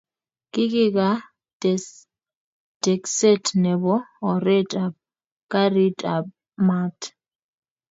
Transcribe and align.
kikikaa 0.51 1.15
tekset 2.83 3.45
nebo 3.63 3.93
oret 4.29 4.69
ab 4.85 4.93
karit 5.51 5.99
ab 6.15 6.25
maat 6.67 6.99